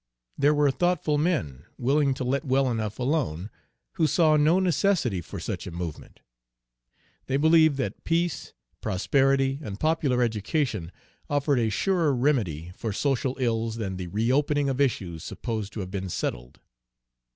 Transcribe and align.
There 0.35 0.55
were 0.55 0.71
thoughtful 0.71 1.19
men, 1.19 1.63
willing 1.77 2.15
to 2.15 2.23
let 2.23 2.43
well 2.43 2.71
enough 2.71 2.97
alone, 2.97 3.51
who 3.91 4.07
saw 4.07 4.35
no 4.35 4.57
necessity 4.59 5.21
for 5.21 5.39
such 5.39 5.67
a 5.67 5.71
movement. 5.71 6.21
They 7.27 7.37
believed 7.37 7.77
that 7.77 8.03
peace, 8.03 8.55
prosperity, 8.81 9.59
and 9.61 9.79
popular 9.79 10.23
education 10.23 10.91
offered 11.29 11.59
a 11.59 11.69
surer 11.69 12.15
remedy 12.15 12.71
for 12.75 12.91
social 12.91 13.37
ills 13.39 13.75
than 13.75 13.97
the 13.97 14.07
reopening 14.07 14.69
of 14.69 14.81
issues 14.81 15.23
supposed 15.23 15.71
to 15.73 15.81
have 15.81 15.91
been 15.91 16.09
settled. 16.09 16.61